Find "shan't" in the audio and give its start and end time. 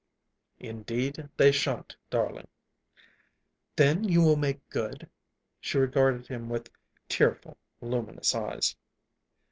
1.51-1.95